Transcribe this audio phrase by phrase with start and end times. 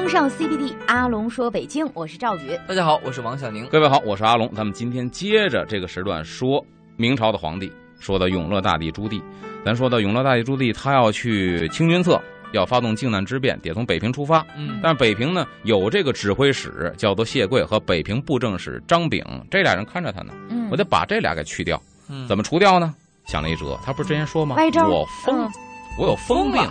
[0.00, 2.58] 风尚 CBD，阿龙说北京，我是赵宇。
[2.66, 3.66] 大家好，我是王小宁。
[3.66, 4.50] 各位好，我是阿龙。
[4.54, 6.64] 咱们今天接着这个时段说
[6.96, 9.20] 明朝的皇帝，说到永乐大帝朱棣。
[9.62, 12.18] 咱说到永乐大帝朱棣，他要去清君侧，
[12.52, 14.38] 要发动靖难之变，得从北平出发。
[14.56, 20.32] 嗯，但是北平呢，有这个指挥使叫做谢贵和北平布政使张炳，这俩人看着他呢。
[20.48, 21.78] 嗯，我得把这俩给去掉。
[22.08, 22.94] 嗯怎么除掉呢？
[23.26, 24.56] 想了一辙，他不是之前说吗？
[24.56, 25.50] 歪招我疯，嗯
[25.98, 26.62] 我有疯病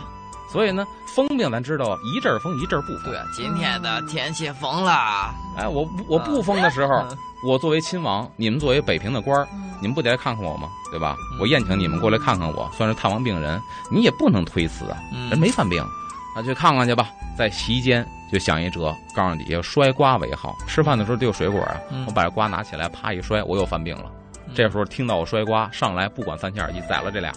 [0.51, 0.85] 所以呢，
[1.15, 3.17] 疯病咱知道一阵儿疯一阵儿不疯对。
[3.17, 5.33] 啊，今天的天气疯了。
[5.57, 10.67] 哎，我我不疯的时候，嗯 我作为亲王，你们作为北平的官儿，嗯你们不得来看看我吗？
[10.91, 11.15] 对吧？
[11.33, 15.83] 嗯我宴请你们过来看看我，算是探望病人，你也不能推辞啊，嗯人没犯病，
[16.35, 17.09] 那去看看去吧。
[17.37, 24.05] 在席间就想一辙，告诉底下摔瓜为好，吃饭的时候得有水果啊，嗯我把这瓜拿起来，啪一摔，我又犯病了。
[24.47, 27.31] 嗯这时候听到我摔瓜，上来不管三七二十一宰了这俩。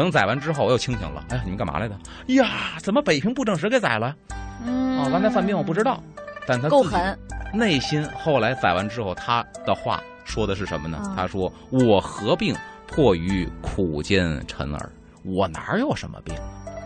[0.00, 1.22] 嗯等宰完之后，我又清醒了。
[1.28, 1.94] 哎呀，你们干嘛来的？
[2.34, 2.48] 呀，
[2.80, 4.16] 怎么北平布政使给宰了？
[4.64, 6.02] 嗯啊，完才犯病我不知道，
[6.46, 7.18] 但他自己够狠。
[7.52, 10.98] 内心后来宰完之后，他的话说的是什么呢？
[11.04, 12.54] 嗯他说：“我合并
[12.86, 14.90] 迫于苦奸臣儿？
[15.22, 16.34] 我哪有什么病？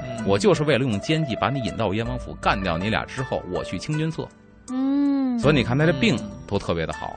[0.02, 4.26] 嗯，我就是为了用奸计把你引到燕王府，干掉你俩之后，我去清君侧。
[4.70, 7.16] 嗯，所以你看他这病嗯都特别的好。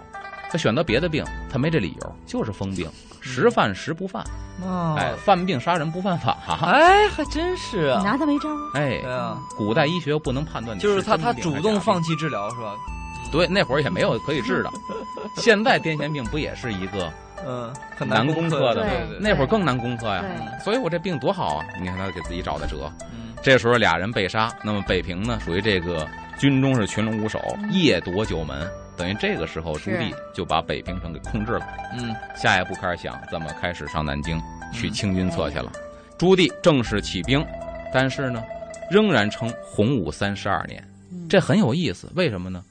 [0.49, 2.89] 他选择别的病，他没这理由，就是疯病，
[3.21, 4.23] 时犯时不犯。
[4.63, 6.37] 哦哎，犯病杀人不犯法。
[6.63, 8.01] 哎，还真是啊。
[8.03, 8.49] 拿他没招。
[8.73, 12.75] 哎对，啊，古代医学又不能判断你就是他，他主动放弃治疗是吧？
[13.31, 14.71] 对，那会儿也没有可以治的。
[15.37, 17.11] 现在癫痫病不也是一个
[17.45, 20.21] 嗯，很难攻攻克的对对对，那会儿更难攻克呀。
[20.23, 21.65] 对所以我这病多好啊！
[21.79, 22.91] 你看他给自己找的辙。
[23.11, 26.07] 嗯这时候俩人被杀，那么北平呢，属于这个
[26.39, 28.67] 军中是群龙无首，嗯夜夺九门，
[28.97, 31.67] 等于这个时候朱棣就把北平城给控制了。
[31.97, 34.37] 嗯下一步开始想怎么开始上南京
[34.73, 35.71] 去嗯清君侧去了。
[36.17, 37.45] 朱棣正式起兵，
[37.93, 38.43] 但是呢，
[38.89, 42.11] 仍然称洪武三十二年，嗯这很有意思。
[42.15, 42.63] 为什么呢？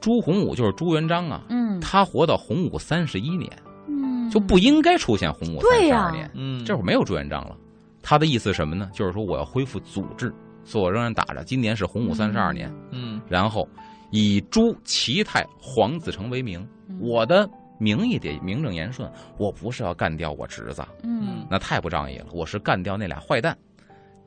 [0.00, 3.50] 朱洪武就是朱元璋啊，嗯他活到洪武三十一年，
[3.88, 6.30] 嗯就不应该出现洪武三十二年。
[6.34, 7.56] 嗯，这会儿没有朱元璋了，
[8.02, 8.90] 他的意思是什么呢？
[8.92, 10.30] 就是说我要恢复祖制，
[10.62, 13.66] 所以我仍然打着今年是洪武三十二年，嗯然后
[14.14, 17.00] 以朱祁泰、黄子成为名，嗯。
[17.00, 21.44] 我的名义得名正言顺，我不是要干掉我侄子，嗯。
[21.50, 23.58] 那太不仗义了，我是干掉那俩坏蛋，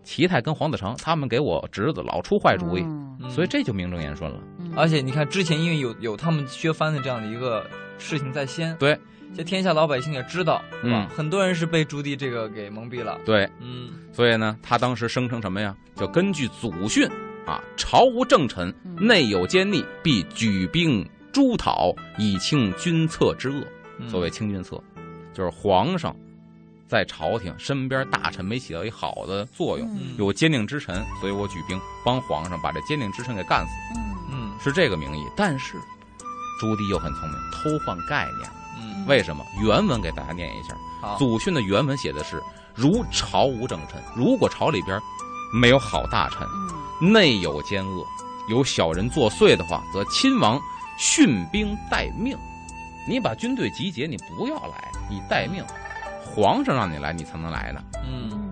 [0.04, 3.18] 齐泰跟黄子成，他们给我侄子老出坏主意，嗯。
[3.22, 3.30] 嗯。
[3.30, 4.38] 所以这就名正言顺了。
[4.60, 4.74] 嗯。
[4.76, 7.66] 而且你看，之前因为有有他们削藩的这样的一个
[7.98, 9.00] 事情在先，对，
[9.34, 11.08] 这天下老百姓也知道，嗯。
[11.08, 13.18] 很多人是被朱棣这个给蒙蔽了。
[13.26, 13.92] 对，嗯。
[14.12, 15.74] 所以呢，他当时声称什么呀？
[15.96, 17.10] 就根据祖训
[17.48, 23.64] 啊，朝无正臣，嗯内有奸逆，必举兵诛讨，以清君侧之恶。
[24.00, 24.80] 嗯所谓清君侧，
[25.34, 26.16] 就是皇上
[26.88, 35.24] 在朝廷身边大臣没起到一好的作用，嗯有奸佞之臣，所以我举兵帮皇上把这奸佞之臣给干死，嗯嗯是这个名义。
[35.36, 35.78] 但是
[36.60, 38.50] 朱棣又很聪明，偷换概念。
[38.80, 39.44] 嗯，为什么？
[39.64, 40.76] 原文给大家念一下。
[41.02, 42.42] 好，祖训的原文写的是：
[42.76, 45.02] 如朝无正臣，如果朝里边
[45.54, 46.48] 没有好大臣，
[47.00, 48.04] 嗯内有奸恶，
[48.50, 50.60] 有小人作祟的话，则亲王
[50.98, 52.36] 训兵待命。
[53.08, 55.64] 你把军队集结，你不要来，你待命，
[56.24, 57.82] 皇上让你来，你才能来呢。
[58.06, 58.50] 嗯嗯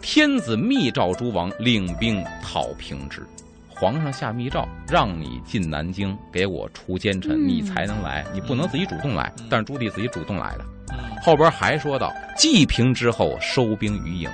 [0.00, 3.24] 天子密诏诸王领兵讨平之，
[3.68, 9.46] 皇上下密诏让你进南京，给我除奸臣，嗯你才能来，你不能自己主动来嗯。
[9.48, 10.64] 但是朱棣自己主动来的。
[10.64, 14.28] 嗯后边还说到，济平之后收兵于营，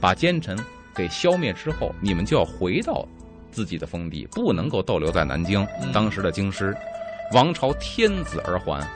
[0.00, 0.58] 把奸臣
[0.94, 3.06] 给消灭之后，你们就要回到
[3.50, 5.66] 自己的封地，不能够逗留在南京。
[5.80, 6.76] 嗯当时的京师，
[7.32, 8.86] 王朝天子而还，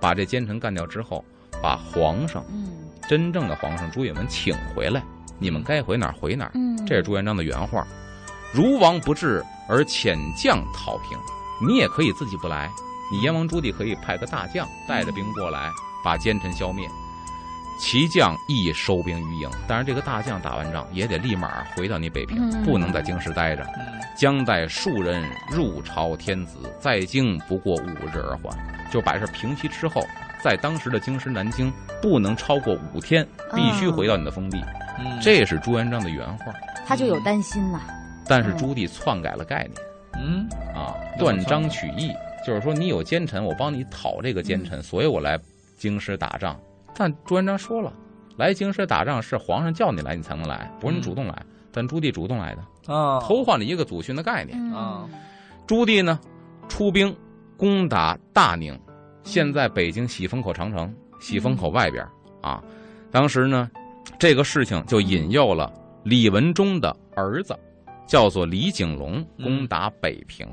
[0.00, 1.24] 把这奸臣干掉之后，
[1.62, 2.68] 把皇上嗯
[3.08, 5.02] 真正的皇上朱允炆请回来，
[5.38, 6.50] 你们该回哪儿回哪儿。
[6.54, 7.86] 嗯，这是朱元璋的原话。
[8.52, 11.18] 如王不至而遣将讨平，
[11.66, 12.70] 你也可以自己不来，
[13.10, 15.70] 你燕王朱棣可以派个大将带着兵过来，
[16.04, 16.88] 把奸臣消灭。
[17.78, 23.62] 其将亦收兵于营，但是这个大将打完仗也得立马回到你北平，嗯不能在京师待着。
[23.62, 28.50] 嗯将带数人入朝天子，在京不过五日而还。
[28.90, 30.02] 就把这事平息之后，
[30.42, 31.72] 在当时的京师南京
[32.02, 33.24] 不能超过五天，
[33.54, 34.60] 必须回到你的封地。
[34.98, 36.52] 嗯，这是朱元璋的原话。
[36.84, 37.80] 他就有担心了。
[38.26, 39.80] 但是朱棣篡改了概念
[40.20, 42.10] 嗯啊，断章取义，
[42.44, 45.38] 就是说你有奸臣，我帮你讨这个奸臣，所以我来
[45.76, 46.58] 京师打仗。
[46.98, 47.92] 但朱元璋说了，
[48.36, 51.46] 来京师打仗是皇上叫你来，你才能来，不是你主动来。
[51.70, 54.58] 但朱棣主动来的，啊，偷换了一个祖训的概念。
[54.74, 55.18] 啊嗯
[55.64, 56.18] 朱棣呢，
[56.68, 57.14] 出兵
[57.56, 58.76] 攻打大宁，
[59.22, 62.04] 现在北京喜峰口长城，喜峰口外边
[62.42, 62.60] 啊。
[63.12, 63.70] 当时呢，
[64.18, 65.72] 这个事情就引诱了
[66.02, 67.56] 李文忠的儿子，
[68.08, 70.44] 叫做李景龙攻打北平。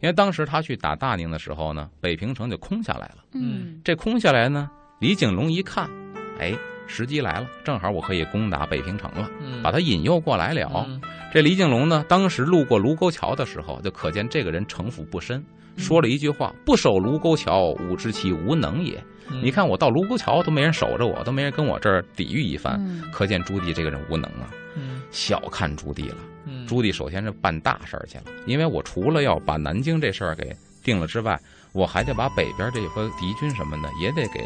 [0.00, 3.24] 因为当时他去打大宁的时候呢，北平城就空下来了。
[3.32, 5.90] 嗯这空下来呢，李景龙一看，
[6.38, 6.54] 哎，
[6.86, 10.86] 时机来了，正好我可以攻打北平城了，嗯，把他引诱过来了。
[10.88, 11.00] 嗯。
[11.32, 15.44] 这李景龙呢，当时路过卢沟桥的时候，就可见这个人城府不深，
[15.76, 19.42] 说了一句话：“不守卢沟桥，吾知其无能也。”嗯。
[19.42, 23.02] 你看我到卢沟桥都没人守着我，都没人跟我这儿抵御一番，嗯。
[23.12, 25.02] 可见朱棣这个人无能啊，嗯。
[25.10, 26.16] 小看朱棣了。
[26.46, 30.54] 嗯，朱棣首先是办大事儿去了，因为我除了要把南京这事儿给
[30.84, 31.40] 定了之外，
[31.72, 34.40] 我还得把北边这波敌军什么的也得给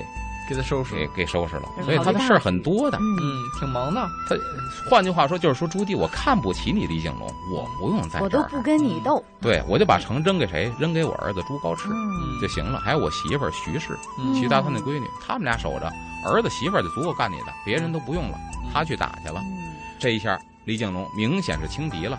[0.48, 0.94] 给他收拾。
[0.94, 2.96] 给给收拾了，所以他的事儿很多的。
[2.98, 4.00] 嗯嗯，挺忙的。
[4.28, 4.34] 他
[4.88, 9.22] 换句话说，就是说朱棣我看不起你李景龙，我不用在这儿，我都不跟你斗。
[9.40, 10.72] 对我就把城扔给谁？
[10.78, 15.92] 扔给我儿子朱高炽嗯就行了，还有我媳妇儿徐氏，嗯徐达他那闺女，他们俩守着，
[16.24, 18.38] 儿子媳妇儿就足够干你的，别人都不用了，
[18.72, 19.40] 他去打去了。
[19.44, 22.16] 嗯这一下，李景龙明显是轻敌了。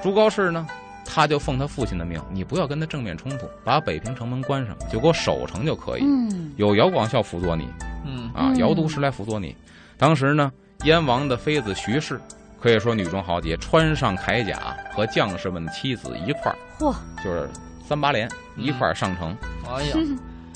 [0.00, 0.64] 朱高炽呢，
[1.06, 6.02] 他就奉他父亲的命，你不要跟他正面冲突，把北平城门关上，就给我守城就可以。
[6.04, 6.52] 嗯。
[6.56, 7.68] 有姚广孝辅佐你
[8.04, 8.30] 嗯。
[8.34, 8.56] 啊，嗯。
[8.56, 9.56] 姚都师来辅佐你。
[9.96, 10.52] 当时呢，
[10.84, 12.20] 燕王的妃子徐氏，
[12.60, 16.94] 可以说女中豪杰，穿上铠甲和将士们的妻子一块儿，嚯，
[17.24, 17.48] 就是
[17.86, 18.64] 三八连嗯。
[18.64, 19.36] 一块儿上城，
[19.68, 19.96] 哎呀。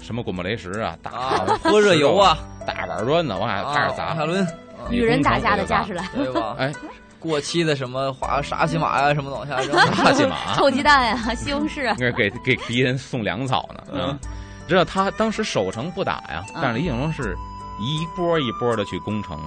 [0.03, 4.07] 什么滚木雷石啊，大啊，喝热油啊，大板砖呢，往下开始砸。
[4.07, 4.47] 啊马伦，
[4.91, 6.57] 女人打架的架势来，对吧？
[6.59, 6.73] 哎，
[7.21, 9.77] 过期的什么华沙琪玛呀，什么往下扔。
[9.95, 13.85] 沙琪玛，臭鸡蛋呀， 西红柿啊，应该给给敌人送粮草呢。
[13.93, 14.19] 嗯嗯，
[14.67, 17.37] 知道他当时守城不打呀，嗯但是李景龙是
[17.79, 19.39] 一波一波的去攻城。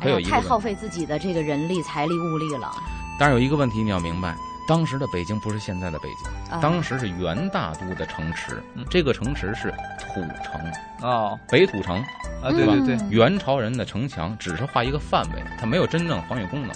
[0.00, 2.72] 还有一个问耗费自己的这个人力、财力、物力了。
[3.20, 4.34] 但是有一个问题你要明白，
[4.66, 9.70] 当时的北京不是现在的北京，啊当时是元大都的城池嗯，这个城池是
[10.00, 10.60] 土城，
[11.08, 12.02] 哦北土城。
[12.42, 16.72] 啊，对对对，嗯元朝人的城墙只是画一个范围，它没有真正防御功能，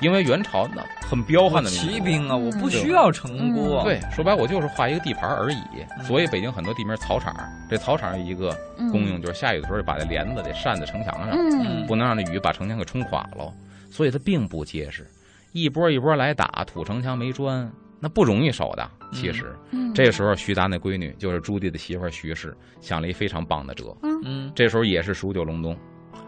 [0.00, 2.44] 因为元朝那很彪悍的骑兵啊，嗯。
[2.46, 3.82] 我不需要城郭。
[3.84, 5.58] 对，说白我就是画一个地盘而已。
[5.98, 6.04] 嗯。
[6.04, 7.34] 所以北京很多地名草场，
[7.68, 8.50] 这草场有一个
[8.90, 11.86] 功用，嗯就是下雨的时候把这帘子得扇在城墙上，嗯。
[11.86, 13.52] 不能让这雨把城墙给冲垮了。
[13.90, 15.06] 所以它并不结实，
[15.52, 18.90] 一波一波来打，土城墙没砖，那不容易守的。
[19.12, 19.92] 其实、嗯。
[19.92, 23.94] 这时候徐达那闺女就是朱棣的媳妇徐氏，想了一非常棒的辙。
[24.24, 25.76] 嗯，这时候也是数九隆冬，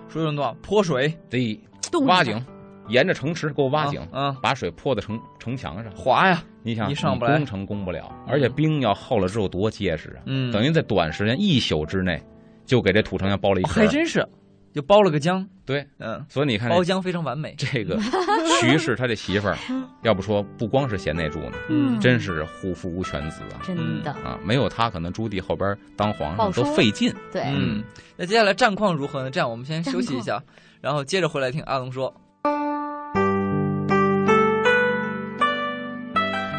[0.09, 1.61] 数九隆冬泼水，得
[2.05, 2.45] 挖井，
[2.89, 5.93] 沿着城池给我挖井，嗯，把水泼到城城墙上。
[5.95, 10.23] 滑呀，你想，一上不来你攻城攻不了，而且兵要厚了之后多结实啊！
[10.27, 12.23] 嗯，等于在短时间一宿之内，
[12.67, 13.87] 就给这土城墙包了一哦圈儿。
[13.87, 14.27] 还真是，
[14.73, 17.55] 就包了个浆，对，嗯，所以你看包浆非常完美。
[17.57, 17.99] 这个
[18.61, 19.57] 徐氏他这媳妇儿，
[20.03, 23.63] 要不说不光是贤内助呢，嗯真是虎父无犬子啊！
[23.63, 27.15] 真的啊，没有他，可能朱棣后边当皇报上都说费劲。
[27.31, 27.43] 对。
[27.47, 27.83] 嗯，
[28.17, 29.31] 那接下来战况如何呢？
[29.31, 30.43] 这样我们先休息一下，
[30.81, 32.13] 然后接着回来听阿龙说。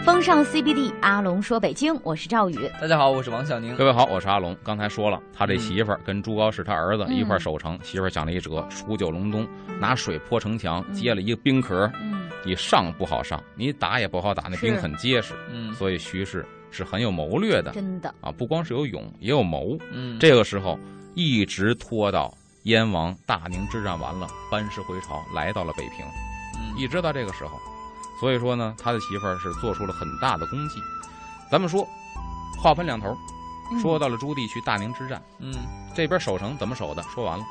[0.05, 2.55] 风尚 CBD，阿龙说北京，我是赵宇。
[2.81, 3.75] 大家好，我是王小宁。
[3.75, 4.55] 各位好，我是阿龙。
[4.63, 9.47] 刚才说了，他这媳妇儿跟朱高炽他儿子嗯一块儿守城，媳妇儿讲了一辙：数九隆冬，
[9.79, 15.33] 拿水泼城墙，接了一个冰壳，嗯你上不好上，你打也不好打，那冰很结实。
[15.51, 19.77] 嗯所以徐氏是很有谋略的真的，啊，不光是有勇，也有谋。
[19.91, 20.79] 嗯，这个时候
[21.15, 26.05] 一直拖到燕王大宁之战完了，班师回朝，来到了北平，
[26.55, 27.59] 嗯一直到这个时候。
[28.19, 30.79] 所以说呢，他的媳妇儿是做出了很大的功绩。
[31.51, 31.85] 咱们说，
[32.61, 33.17] 话分两头，
[33.71, 35.53] 嗯说到了朱棣去大宁之战，嗯
[35.93, 37.03] 这边守城怎么守的？
[37.03, 37.43] 说完了，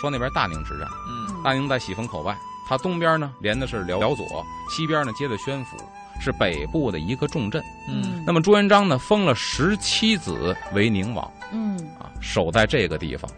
[0.00, 2.34] 说那边大宁之战，嗯大宁在喜峰口外，
[2.66, 4.24] 它东边呢连的是辽辽左，
[4.70, 5.76] 西边呢接的宣府，
[6.20, 7.62] 是北部的一个重镇。
[7.86, 13.30] 嗯那么朱元璋呢封了十七子为宁王嗯，啊，守在这个地方。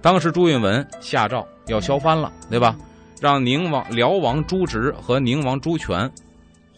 [0.00, 2.76] 当时朱允文下诏要削藩了，对吧？
[3.20, 6.08] 让宁王辽王朱植和宁王朱权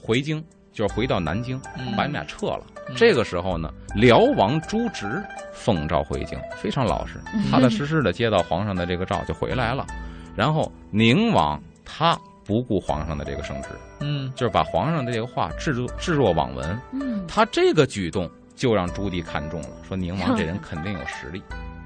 [0.00, 2.62] 回京，就是回到南京，嗯把你们俩撤了。
[2.88, 5.22] 嗯这个时候呢，辽王朱植
[5.52, 9.86] 奉诏回京，非常老实，嗯踏踏实实的接到皇上的这个诏就回来了。
[10.34, 13.68] 然后宁王他不顾皇上的这个圣旨，
[14.00, 16.80] 嗯就是把皇上的这个话置若置若罔闻。
[16.92, 21.79] 嗯他这个举动就让朱棣看中了，说宁王这人 肯定有实力，嗯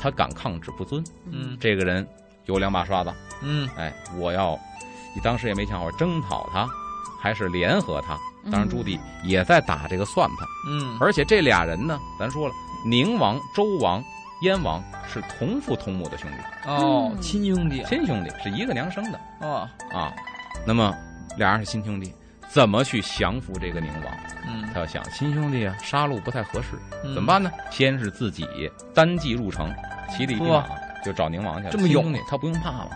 [0.00, 1.56] 他敢抗旨不遵，嗯。
[1.60, 2.06] 这个人
[2.46, 3.12] 有两把刷子。
[3.42, 3.68] 嗯。
[3.76, 4.58] 哎，我要，
[5.14, 6.66] 你当时也没想好征讨他，
[7.20, 8.18] 还是联合他。
[8.50, 10.38] 当然，朱棣也在打这个算盘。
[10.70, 12.54] 嗯，而且这俩人呢，咱说了，
[12.86, 14.02] 宁王、周王、
[14.42, 17.20] 燕王是同父同母的兄弟，哦，嗯。
[17.20, 17.88] 亲兄弟啊。
[17.88, 19.20] 亲兄弟，是一个娘生的。
[19.40, 20.12] 哦，啊。
[20.66, 20.94] 那么
[21.36, 22.12] 俩人是亲兄弟，
[22.48, 24.14] 怎么去降服这个宁王？
[24.46, 26.68] 嗯他要想亲兄弟啊，杀戮不太合适，
[27.04, 27.50] 嗯怎么办呢？
[27.70, 28.46] 先是自己
[28.94, 29.74] 单骑入城，
[30.10, 30.66] 骑着一匹马
[31.04, 31.70] 就找宁王去了。
[31.70, 32.88] 这么勇亲兄弟他不用怕吗，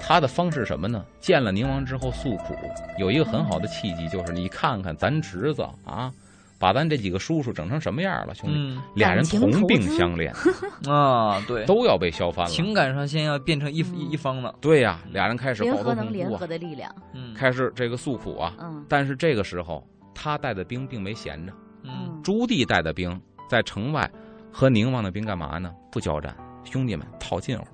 [0.00, 1.04] 他的方式是什么呢？
[1.20, 2.54] 见了宁王之后诉苦，
[2.98, 6.12] 有一个很好的契机，就是你看看咱侄子啊，
[6.58, 10.32] 把咱这几个叔叔整成什么样了，兄弟，嗯俩人同病相怜，
[10.90, 12.50] 啊，对，都要被削翻了。
[12.50, 14.54] 情感上先要变成一嗯一一方了。
[14.60, 18.54] 对呀、俩人开始联抱头合能联合的力量，嗯开始这个诉苦啊。
[18.60, 24.10] 嗯但是这个时候，他带的兵并没闲着，嗯朱棣带的兵在城外
[24.52, 25.74] 和宁王的兵干嘛呢？
[25.92, 26.34] 不交战，
[26.64, 27.66] 兄弟们套近乎。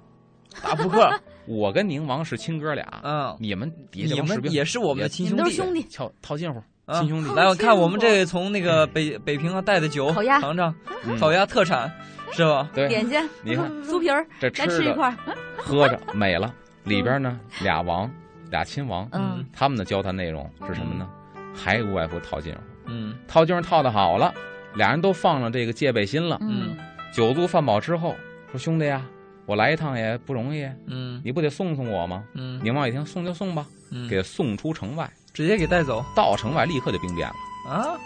[0.63, 1.11] 打扑克，
[1.47, 4.15] 我跟宁王是亲哥俩，嗯，你们底下
[4.51, 7.33] 也是我们的亲兄弟，都是兄弟，套套近乎，啊亲兄弟。
[7.35, 10.41] 来，我看我们这从那个北北平啊带的酒，烤鸭。
[10.41, 11.19] 尝尝嗯。
[11.19, 11.91] 烤鸭特产
[12.33, 12.69] 是吧？
[12.75, 13.71] 对，点心，你看。
[13.83, 15.17] 酥皮儿，这来吃一块儿，
[15.57, 16.53] 喝着美了，
[16.85, 18.11] 里边呢俩王
[18.51, 19.45] 俩亲王，嗯。
[19.53, 21.09] 他们的交谈内容是什么呢？
[21.55, 23.15] 还无外乎套近乎，嗯。
[23.29, 24.33] 套近乎套的好了，
[24.75, 26.39] 俩人都放了这个戒备心了。
[26.41, 26.77] 嗯。
[27.13, 28.15] 酒足饭饱之后，
[28.51, 29.03] 说兄弟呀，
[29.45, 31.21] 我来一趟也不容易，嗯。
[31.25, 32.25] 你不得送送我吗？
[32.35, 32.59] 嗯。
[32.65, 35.11] 宁王一听，送就送吧，嗯，给送出城外。
[35.33, 37.97] 直接给带走到城外立刻就兵变了，啊？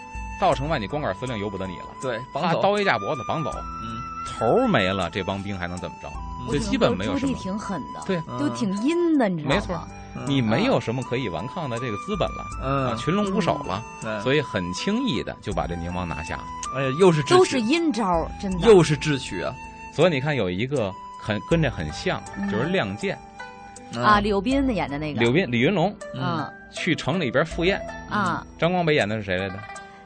[0.40, 2.56] 到城外你光杆司令由不得你了，对，绑走。
[2.56, 6.08] 他刀一架脖子绑走，嗯，头没了，这帮兵还能怎么着？
[6.08, 7.38] 嗯这基本没有朱棣什么。
[7.38, 9.56] 挺狠的，对，嗯都挺阴的，你知道吗？
[9.56, 16.44] 没错嗯你没有什么可以顽抗的这个资本了，啊，嗯，群龙无首了，对所以很轻易的就把这宁王拿下了。
[16.76, 18.66] 哎呀，又是智取都是阴招，真的。
[18.66, 19.52] 又是智取啊！
[19.94, 23.18] 所以你看有一个很跟这很像，嗯就是《亮剑
[23.94, 27.80] 啊，李幼斌的演的那》，个，柳斌、李云龙嗯去城里边赴宴，
[28.10, 29.54] 啊，张光北演的是谁来着？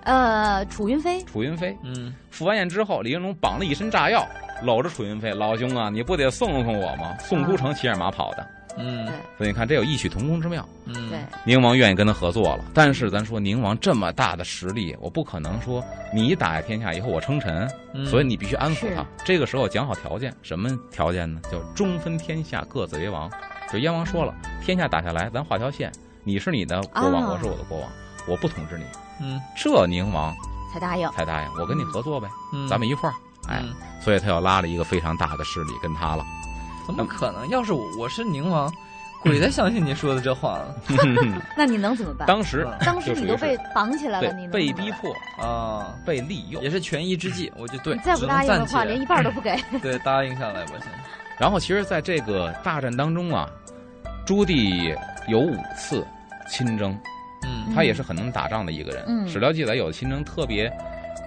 [0.04, 1.76] 呃，楚云飞，楚云飞。
[1.84, 4.26] 嗯赴完宴之后，李云龙绑了一身炸药，
[4.62, 8.46] 搂着楚云飞：“老兄啊，你不得送送我吗？”送出城骑着马跑的。
[8.78, 10.66] 嗯所以你看，这有异曲同工之妙。
[10.86, 19.04] 嗯，对，宁王愿意跟他合作了，但是咱说宁王这么大的实力，我不可能说你打下天下以后我称臣，嗯所以你必须安抚他。
[19.24, 21.40] 这个时候讲好条件，什么条件呢？
[21.50, 23.30] 叫中分天下，各自为王。
[23.70, 25.92] 就燕王说了，天下打下来，咱画条线，
[26.24, 27.88] 你是你的国王，啊我是我的国王，
[28.26, 28.84] 我不统治你。
[29.22, 30.34] 嗯这宁王
[30.72, 31.10] 才答应。
[31.12, 33.14] 才答应，我跟你合作呗，嗯，咱们一块儿。
[33.48, 36.24] 哎，嗯所以他又拉了一个非常大的势力跟他了。
[36.86, 37.48] 怎么可能？
[37.48, 38.72] 要是我我是宁王，
[39.22, 40.74] 鬼才相信你说的这话呢
[41.56, 42.26] 那你能怎么办？
[42.26, 45.94] 当时嗯当时你都被绑起来了，你被逼迫、啊！
[46.06, 49.58] 被利用，也是权宜之计，我就对，你再不答应的话，连一半都不给。
[49.82, 50.88] 对答应下来吧，先。
[51.38, 53.48] 然后其实，在这个大战当中啊，
[54.30, 54.96] 朱棣
[55.26, 56.06] 有五次
[56.48, 56.96] 亲征，
[57.42, 59.04] 嗯他也是很能打仗的一个人。
[59.08, 60.72] 嗯史料记载有的亲征特别，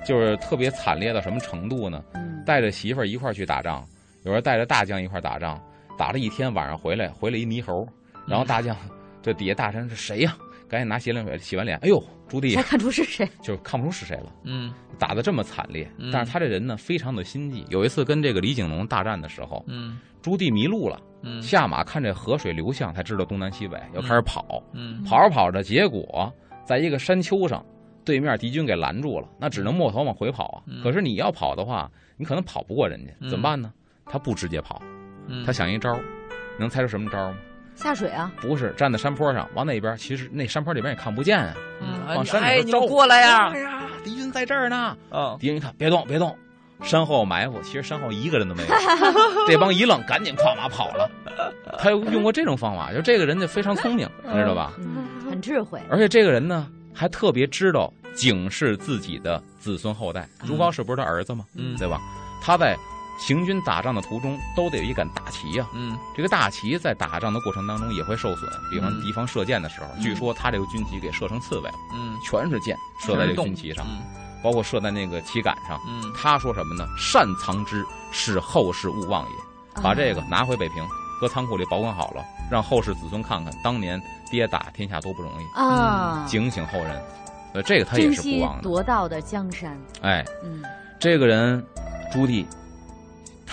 [0.05, 2.01] 就是特别惨烈到什么程度呢？
[2.13, 3.85] 嗯，带着媳妇儿一块儿去打仗，
[4.23, 5.61] 有人带着大将一块儿打仗，
[5.97, 7.85] 打了一天，晚上回来，回来一猕猴，
[8.25, 8.73] 然后大将
[9.21, 10.37] 这底下大臣是谁呀？
[10.73, 13.29] 赶紧拿洗脸水洗完脸，哎呦，朱棣才看出是谁。
[13.43, 14.33] 就看不出是谁了。
[14.43, 17.63] 嗯打的这么惨烈嗯，但是他这人呢非常的心计。
[17.69, 26.33] 有一次跟这个李景龙大战的时候，嗯朱棣迷路了，嗯下马看这河水流向，才知道东南西北，又开始跑，嗯跑着跑着，结果
[26.65, 27.63] 在一个山丘上，
[28.03, 30.81] 对面敌军给拦住了，那只能摸头往回跑啊嗯。
[30.81, 31.87] 可是你要跑的话，
[32.17, 33.71] 你可能跑不过人家，嗯怎么办呢？
[34.05, 34.81] 他不直接跑，
[35.27, 35.95] 嗯，他想一招，
[36.57, 37.37] 能猜出什么招吗？
[37.75, 41.53] 下水啊，不是站在山坡上，往那边，其实那山坡里边也看不见啊。
[41.81, 43.49] 嗯往山里头招呼过来呀！
[43.53, 44.95] 哎呀，敌军在这儿呢。
[45.09, 46.37] 啊，敌人一看，别动，别动，
[46.81, 47.61] 身后埋伏。
[47.61, 48.69] 其实身后一个人都没有。
[49.47, 51.09] 这帮一愣，赶紧跨马跑了。
[51.79, 54.73] 他又用过这种方法，就这个人就非常聪明，你知道吧？
[54.79, 55.81] 嗯，很智慧。
[55.89, 60.27] 而且这个人呢，还特别知道警示自己的子孙后代。
[60.45, 61.45] 朱高炽不是他儿子吗？
[61.55, 61.99] 嗯对吧？
[62.41, 62.77] 他在
[63.17, 74.01] 行军打仗的途中，都得有一杆大旗呀、嗯这个大旗在打仗的过程当中也会受损，比方嗯敌方射箭的时候，据说他这个军旗给射成刺猬了，嗯，全是箭射在这个军旗上，嗯
[74.43, 75.79] 包括射在那个旗杆上。
[75.87, 76.85] 嗯他说什么呢？
[76.97, 79.81] 善藏之，使后世勿忘也。
[79.81, 80.85] 把这个啊拿回北平，
[81.19, 87.01] 搁仓库里保管好了，让后世子孙看看当年爹打天下多不容易，啊，警醒后人。
[87.53, 88.63] 呃，这个他也是不忘的。
[88.63, 89.79] 夺到的江山。
[90.01, 90.61] 哎，嗯
[90.99, 91.65] 这个人
[92.11, 92.45] 朱棣，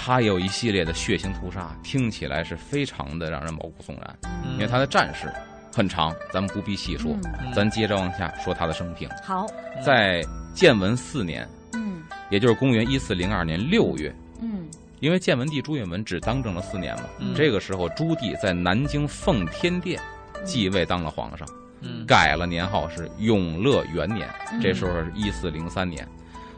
[0.02, 4.18] 他有一系列的血腥屠杀，听起来是非常的让人毛骨悚然。
[4.22, 5.30] 嗯，因为他的战事
[5.70, 7.14] 很长，咱们不必细说。
[7.54, 9.06] 咱接着往下说他的生平。
[9.22, 9.46] 好，
[9.84, 12.02] 在建文四年，嗯。
[12.30, 14.66] 也就是公元一四零二年六月，嗯。
[15.00, 17.34] 因为建文帝朱允文只当政了四年嘛，嗯。
[17.34, 20.00] 这个时候朱棣在南京奉天殿
[20.46, 21.46] 继位当了皇上，
[21.82, 22.06] 嗯。
[22.06, 24.58] 改了年号是永乐元年，嗯。
[24.62, 26.08] 这时候是一四零三年，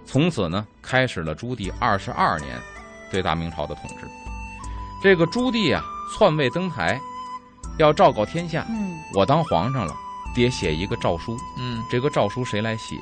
[0.07, 2.57] 从此呢开始了朱棣二十二年
[3.13, 4.09] 对大明朝的统治。
[5.03, 6.99] 这个朱棣啊篡位登台，
[7.79, 9.95] 要昭告天下，嗯我当皇上了，
[10.35, 12.97] 得写一个诏书，嗯，这个诏书谁来写，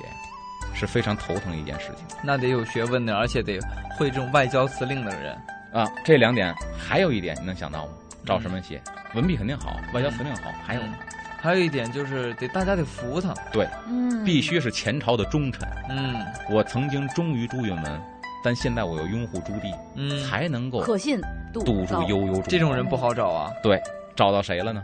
[0.74, 3.60] 是非常头疼一件事情那得有学问的，而且得
[3.96, 5.34] 会这种外交辞令的人。
[5.72, 5.86] 啊。
[6.04, 7.92] 这两点还有一点你能想到吗？
[8.26, 8.82] 照什么写？
[9.14, 10.94] 文笔肯定好，外交辞令好，还有呢
[11.42, 15.66] 还有一点就是得大家得服他，对嗯，必须是前朝的忠臣。
[15.88, 16.16] 嗯
[16.50, 18.02] 我曾经忠于朱允文，
[18.42, 21.20] 但现在我又拥护朱棣，嗯，才能够可信
[21.52, 23.50] 度堵住高悠悠这种人不好找啊。
[23.62, 23.80] 对，
[24.16, 24.82] 找到谁了呢？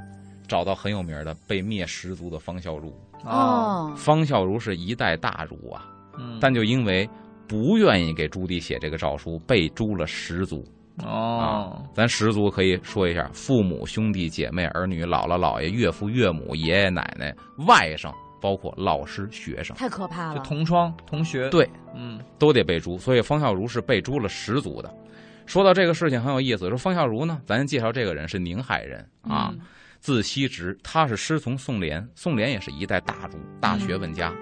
[0.49, 2.93] 找到很有名的被灭十族的方孝孺。
[3.25, 5.87] 哦，方孝孺是一代大儒啊，
[6.19, 7.09] 嗯，但就因为
[7.49, 10.65] 不愿意给朱棣写这个诏书，被诛了十族。
[11.05, 17.35] 哦，咱十族可以说一下：父母、兄弟姐妹、儿女、姥姥姥爷、岳父岳母、爷爷奶奶、
[17.67, 18.11] 外甥，
[18.41, 20.45] 包括老师学生，太可怕就了。
[20.45, 22.99] 同窗同学，对，嗯都得被诛。
[22.99, 24.95] 所以方孝孺是被诛了十足的。
[25.47, 29.61] 说到这个事情很有意思，说方孝孺呢，咱介绍这个人是宁海人啊，嗯
[30.01, 34.33] 字希直，他是师从宋濂，宋濂也是一代大儒、大学问家。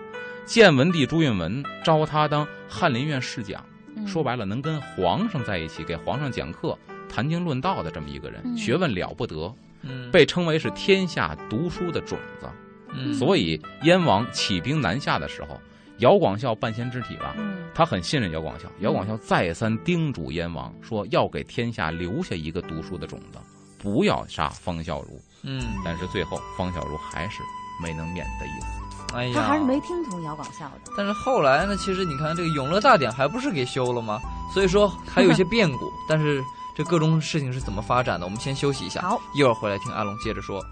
[0.44, 3.64] 建文帝朱允文招他当翰林院侍讲，
[3.96, 6.76] 嗯说白了，能跟皇上在一起，给皇上讲课、
[7.08, 12.46] 谈经论道的这么一个人，嗯学问了不得，嗯，被称为是天下读书的种子。
[12.94, 15.60] 嗯所以燕王起兵南下的时候，
[15.98, 18.68] 姚广孝半仙之体吧，嗯他很信任姚广孝。
[18.80, 23.38] 姚广孝再三叮嘱燕王说，要给天下留下一个读书的种子，
[23.78, 25.06] 不要杀方孝孺。
[25.42, 27.42] 嗯，但是最后方孝孺还是
[27.82, 29.14] 没能免得一死。
[29.14, 30.92] 哎呀，他还是没听从姚广孝的。
[30.96, 34.20] 但是后来呢，其实你看这个永乐大典还不是给修了吗？
[34.52, 36.42] 所以说还有一些变故， 但是
[36.76, 40.64] 这各种事情是怎么发展的，我们先休息一下，好，一会儿回来听阿龙接着说。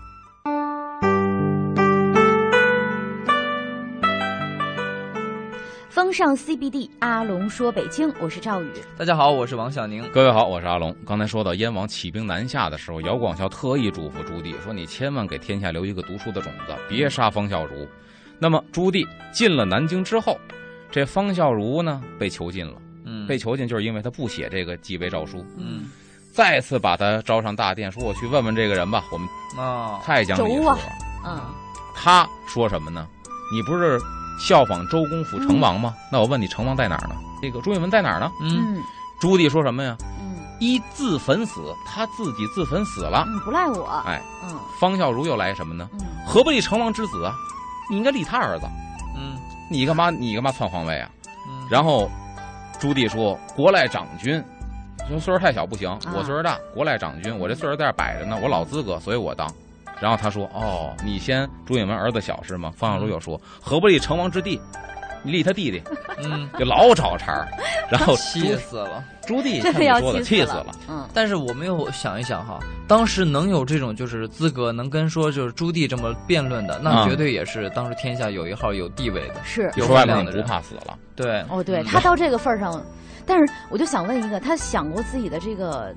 [5.93, 8.73] 风尚 CBD，阿龙说北京，我是赵宇。
[8.97, 10.03] 大家好，我是王小宁。
[10.11, 10.97] 各位好，我是阿龙。
[11.07, 17.87] 刚才说到燕王起兵南下的时候，姚广孝特意嘱咐朱棣说：“你千万给天下留一个读书的种子，别杀方孝孺。”
[18.41, 20.41] 那么朱棣进了南京之后，
[20.91, 22.73] 这方孝孺呢被囚禁了。
[23.05, 25.91] 嗯，被囚禁就是因为他不写这个继位诏书，嗯
[26.33, 29.05] 再次把他招上大殿，说我去问问这个人吧。
[29.13, 29.29] 我们
[29.63, 30.79] 啊，太讲理轴啊数了。
[31.27, 31.41] 嗯，
[31.95, 33.07] 他说什么呢？
[33.53, 34.01] 你不是
[34.39, 35.95] 效仿周公辅成王吗？
[36.11, 37.15] 那我问你，成王在哪儿呢？
[37.41, 38.31] 这个朱允文在哪儿呢？
[38.41, 38.83] 嗯嗯
[39.21, 39.97] 朱棣说什么呀？
[40.21, 43.25] 嗯一自焚死，他自己自焚死了。
[43.27, 43.85] 嗯，不赖我。
[44.07, 45.89] 哎，嗯方孝孺又来什么呢？
[45.95, 47.35] 嗯何不立成王之子啊？
[47.91, 48.67] 你应该立他儿子，
[49.17, 49.37] 嗯
[49.71, 51.11] 你干嘛你干嘛篡皇位啊？
[51.49, 52.09] 嗯，然后
[52.79, 54.43] 朱棣说：“国赖长君，
[55.09, 59.53] 说岁数太小不行，啊我岁数大，国赖长君，我这岁数在这摆着呢，我老资格，所以我当。”
[60.03, 64.61] 然后他说：“哦，你先朱允炆儿子小是吗？”方孝孺又说：“何不立成王之弟？
[65.23, 65.81] 立他弟弟，
[66.25, 67.47] 嗯，就老找茬儿。
[67.89, 69.05] ”然后气死了。
[69.25, 70.75] 朱棣真的要看你说的气死了气死了。
[70.89, 79.37] 嗯但是我们又想一想哈，当时能有这种就是资格，能跟说就是朱棣这么辩论的，那啊绝对也是当时天下有一号有地位的。
[79.45, 80.99] 是有说白了，你不分量的人怕死了。
[81.15, 82.85] 对，哦，对嗯他到这个份儿上，
[83.25, 85.95] 但是我就想问一个，他想过自己的这个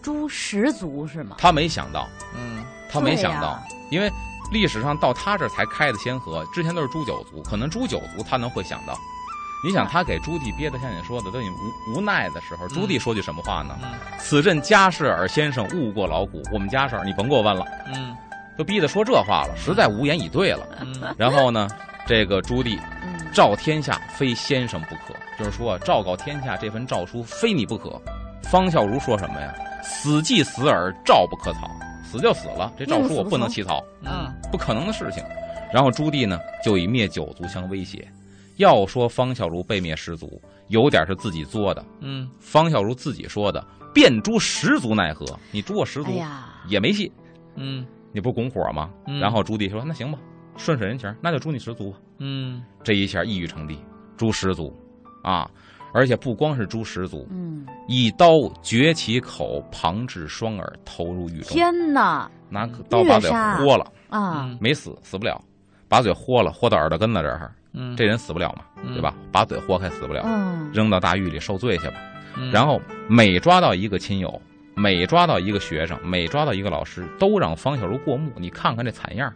[0.00, 1.34] 朱十族是吗？
[1.38, 2.59] 他没想到，嗯
[2.92, 4.10] 他没想到，因为
[4.52, 8.98] 历史上到他这儿才开的先河，之前都是诛九族，可能诛九族他能会想到。
[9.62, 13.78] 你想，他给朱棣憋得像你说的，都已经无无奈的时候，朱棣说句什么话呢？
[13.82, 18.16] 嗯此阵家事尔先生误过劳苦，我们家事儿你甭给我问了，嗯
[18.56, 20.66] 都逼得说这话了，实在无言以对了。
[20.80, 21.68] 嗯然后呢，
[22.06, 28.00] 这个朱棣嗯诏天下非先生不可，就是说诏告天下这份诏书非你不可。
[28.44, 29.54] 方孝孺说什么呀？
[29.82, 31.70] 死即死耳，诏不可草，
[32.10, 35.22] 死就死了，这诏书我不能起草，嗯不可能的事情。
[35.72, 38.06] 然后朱棣呢，就以灭九族相威胁。
[38.56, 41.84] 要说方孝孺被灭十族，有点是自己作的。
[42.00, 45.24] 嗯方孝孺自己说的：“遍诛十族奈何？
[45.52, 46.28] 你诛我十族、哎，
[46.68, 47.10] 也没戏，
[47.54, 50.18] 嗯你不拱火吗？”嗯然后朱棣说：“那行吧，
[50.56, 51.98] 顺水人情，那就诛你十族吧。
[52.18, 53.78] 嗯”这一下一语成帝，
[54.16, 54.76] 诛十族，
[55.22, 55.48] 啊！
[55.92, 62.30] 而且不光是诛十族，嗯，一刀掘其口，旁置双耳，投入狱中，天哪！
[62.48, 64.46] 拿刀把嘴豁了，啊！
[64.48, 64.58] 嗯。
[64.60, 65.40] 没死，死不了，
[65.88, 68.92] 把嘴豁了，豁到耳朵根子这儿，嗯，这人死不了嘛，嗯。
[68.94, 69.14] 对吧？
[69.32, 71.94] 把嘴豁开死不了，嗯，扔到大狱里受罪去吧。
[72.36, 72.50] 嗯。
[72.50, 74.40] 然后每抓到一个亲友，
[74.74, 78.30] 每抓到一个学生，每抓到一个老师，都让方小如过目。
[78.36, 79.32] 你看看这惨样，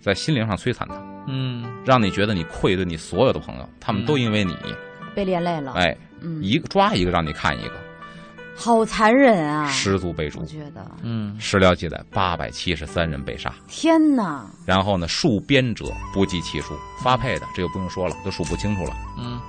[0.00, 0.94] 在心灵上摧残他，
[1.26, 1.64] 嗯。
[1.84, 4.56] 让你觉得你愧对你所有的朋友，他们都因为你，
[5.14, 5.72] 被连累了。
[5.72, 7.74] 哎，嗯，一个抓一个让你看一个，
[8.56, 9.66] 好残忍啊！
[9.68, 10.46] 十足被诛我。
[10.46, 11.36] 觉得，嗯。
[11.40, 14.46] 史料记载，八百七十三人被杀，天哪！
[14.66, 18.92] 然后呢，戍边者不计其数，发配的这就不用说了，都数不清楚了。
[19.18, 19.40] 嗯。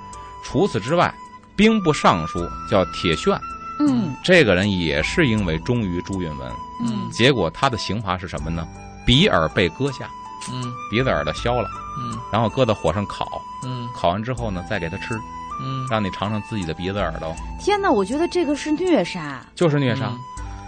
[0.42, 1.14] 除此之外，
[1.56, 3.38] 兵部尚书叫铁铉，
[3.80, 4.14] 嗯。
[4.24, 7.08] 这个人也是因为忠于朱允文，嗯。
[7.10, 8.66] 结果他的刑罚是什么呢？
[9.06, 10.08] 鼻耳被割下，
[10.52, 10.72] 嗯。
[10.90, 12.18] 鼻子耳朵削了，嗯。
[12.32, 13.26] 然后搁到火上烤，
[13.64, 13.88] 嗯。
[13.94, 15.14] 烤完之后呢，再给他吃，
[15.60, 17.90] 嗯，让你尝尝自己的鼻子耳朵，天哪！
[17.90, 19.40] 我觉得这个是虐杀。
[19.54, 20.06] 就是虐杀。
[20.06, 20.18] 嗯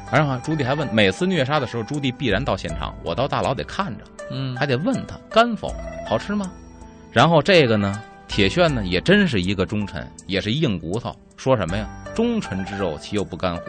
[0.08, 5.74] 然后朱棣还问，每次虐杀的时候，朱棣必然到现场，我到大牢得看着，嗯，还得问他干否，
[6.08, 6.48] 好吃吗？
[7.10, 11.88] 然后这个呢，铁铉呢也真是一个忠臣，也是硬骨头，说什么呀？
[12.14, 13.62] 忠臣之肉，岂有不干乎？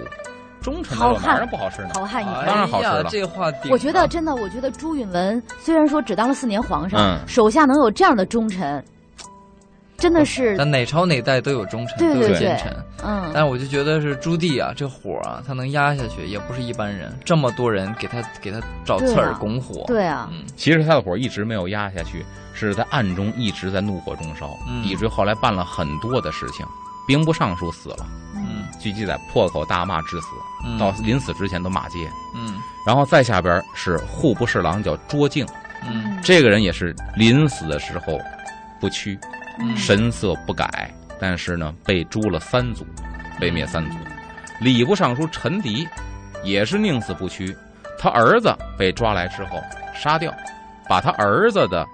[0.62, 1.90] 忠臣的肉好汉哪能不好吃呢？
[1.96, 2.24] 好汉。
[2.46, 8.84] 当然好吃呀了这话顶我觉得真的，我觉得朱允文虽然说只当了四年皇上，嗯手下能有这样的忠臣，
[9.98, 12.76] 真的是，但哪朝哪代都有忠臣，都对对对有奸臣。
[13.04, 17.12] 嗯，但是我就觉得是朱棣啊，这火啊，他能压下去，也不是一般人。
[17.26, 26.66] 这么多人给他给他找刺儿拱火，对啊，嗯其实他的火一直没有压下去，是在暗中一直在怒火中烧，嗯以至于后来办了很多的事情。
[27.08, 28.06] 兵部尚书死了，
[28.36, 30.28] 嗯据记载破口大骂致死，
[30.66, 32.00] 嗯，到临死之前都骂街。
[32.36, 32.56] 嗯
[32.86, 35.46] 然后再下边是户部侍郎叫卓敬，
[35.88, 38.20] 嗯这个人也是临死的时候
[38.80, 39.37] 不屈，嗯
[39.76, 42.86] 神色不改，但是呢被诛了三族，
[43.39, 43.98] 被灭三族。
[44.60, 45.88] 礼部尚书陈迪
[46.43, 47.56] 也是宁死不屈，
[47.98, 49.62] 他儿子被抓来之后
[49.93, 50.34] 杀掉，
[50.89, 51.86] 把他儿子的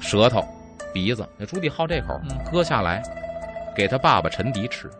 [0.00, 0.44] 舌头、
[0.92, 3.02] 鼻子，那朱棣好这口嗯，割下来
[3.74, 4.90] 给他爸爸陈迪吃，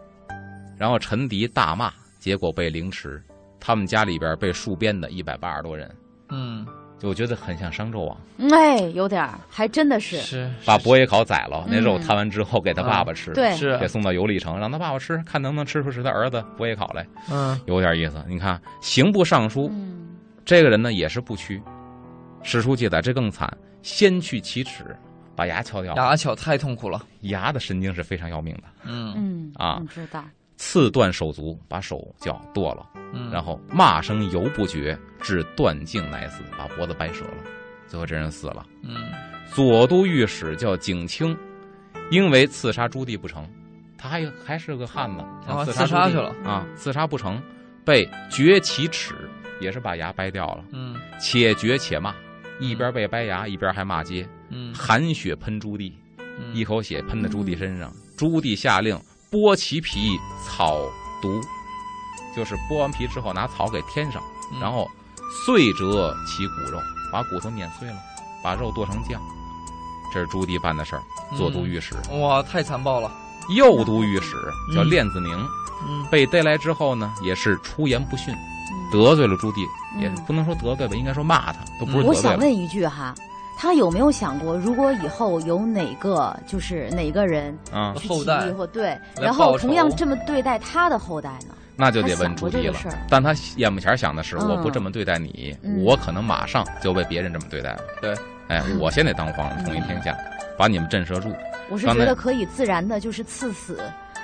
[0.76, 3.22] 然后陈迪大骂，结果被凌迟。
[3.62, 5.94] 他们家里边被戍边的一百八十多人，
[6.30, 6.72] 嗯，就
[7.02, 11.82] 我觉得很像商纣王，嗯哎，有点儿，还真的是，是把伯邑考宰了，那嗯。
[11.82, 13.78] 肉摊完之后给他爸爸吃，对是。
[13.78, 17.58] 给送到游历城，让他爸爸吃，看能不能吃出是他儿子伯邑考来，嗯。
[17.66, 18.22] 有点意思。
[18.28, 20.08] 你看刑部尚书嗯，
[20.44, 21.62] 这个人呢也是不屈，
[22.42, 23.50] 史书记载这更惨，
[23.82, 24.84] 先去其齿，
[25.34, 28.64] 把牙敲掉了，牙敲太痛苦了，牙的神经是非常要命的。
[28.84, 29.14] 嗯。
[29.16, 30.22] 嗯啊我知道，
[30.62, 37.44] 刺断手足，把手脚剁了，嗯，然后骂声犹不绝，至断颈乃死，把脖子掰折了。
[37.88, 38.66] 最后这人死了。
[38.82, 38.94] 嗯。
[39.54, 41.34] 左都御史叫景清，
[42.10, 43.48] 因为刺杀朱棣不成，
[43.96, 47.42] 他还还是个汉子，然后想刺朱棣刺杀去了，啊，刺杀不成，
[47.82, 49.14] 被绝其齿，
[49.62, 50.94] 也是把牙掰掉了，嗯。
[51.18, 52.14] 且绝且骂，
[52.60, 54.74] 一边被掰牙，一边还骂街，嗯。
[54.74, 56.54] 含血喷朱棣，嗯。
[56.54, 58.94] 一口血喷在朱棣身上，朱棣下令
[59.30, 60.80] 剥其皮，草
[61.22, 61.40] 毒，
[62.34, 64.20] 就是剥完皮之后拿草给添上，
[64.52, 64.58] 嗯。
[64.60, 64.90] 然后
[65.46, 66.80] 碎折其骨肉，
[67.12, 67.96] 把骨头碾碎了，
[68.42, 69.20] 把肉剁成酱。
[70.12, 71.02] 这是朱棣办的事儿。
[71.36, 73.08] 左都御史、哇，太残暴了，
[73.56, 74.32] 右都御史
[74.74, 75.32] 叫嗯练子宁，
[75.86, 76.04] 嗯。
[76.10, 78.90] 被逮来之后呢，也是出言不逊，嗯。
[78.90, 79.60] 得罪了朱棣，
[80.00, 80.24] 也嗯。
[80.26, 82.36] 不能说得罪吧，应该说骂他，都不是我得罪了。
[82.36, 83.14] 想问一句哈，
[83.60, 91.54] 他有没有想过，如果以后有哪个就是哪个人啊，后代义或对，然后同样这么对待他的后代呢？
[91.76, 92.96] 那就得问朱棣了。
[93.10, 97.80] 但他眼目前想的是，嗯我不这么对待你，嗯我可能马上就被别人这么对待了。
[98.00, 98.14] 对，
[98.48, 100.16] 哎，我先得当皇上，统一天下，
[100.56, 101.30] 把你们震慑住。
[101.68, 103.78] 我是觉得可以自然的，就是赐死，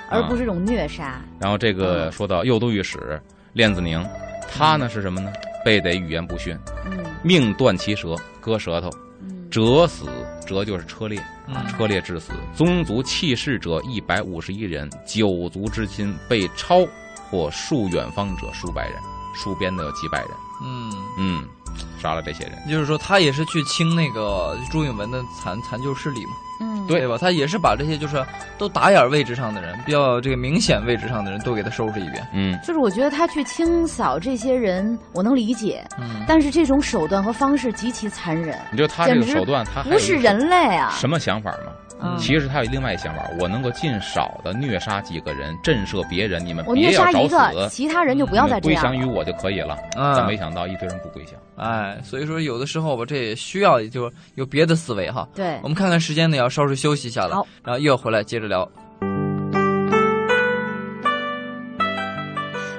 [0.09, 1.21] 而不是这种虐杀。
[1.39, 3.21] 然后这个嗯说到右都御史
[3.53, 4.03] 练子宁，
[4.51, 5.31] 他呢是什么呢？
[5.63, 9.06] 被得语言不逊，嗯命断其舌，割舌头，嗯，
[9.57, 10.05] 折死，
[10.45, 12.31] 折就是车裂，嗯车裂致死。
[12.55, 16.85] 宗族弃世者一百五十一人，九族之亲被抄
[17.31, 19.01] 或戍远方者数百人，
[19.35, 20.29] 戍边的有几百人。
[20.63, 21.47] 嗯，嗯，
[21.97, 22.53] 杀了这些人。
[22.69, 26.31] 就是说他也是去清那个朱允文的残残旧势力嘛，
[26.61, 27.17] 嗯，对对吧？
[27.19, 28.23] 他也是把这些就是
[28.57, 32.27] 都打眼位置上的人，比较这个明显位置上的人都给他收拾一遍。
[32.33, 40.91] 嗯，就是我觉得他去清扫这些人，我能理解，嗯，但是这种手段和方式极其残忍，你知道他这个手段，他不是人类啊！
[40.91, 41.71] 什么想法吗？
[41.99, 48.91] 嗯其实他有另外一想法，我能够尽少的虐杀几个人，震慑别人，你们我虐别要找杀一个，死，其他人就不要再这样归。
[48.91, 49.75] 降于我就可以了。
[49.97, 51.33] 嗯但没想到一堆人不归降。
[51.55, 55.27] 哎，所以说有的时候吧，这也需要就有别的思维哈。
[55.33, 58.69] 对我，们看看时间呢，要稍事休息一下了，好然后又要回来接着聊。